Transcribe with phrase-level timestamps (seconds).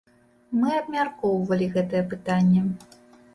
[0.61, 2.65] Мы абмяркоўвалі гэтае пытанне.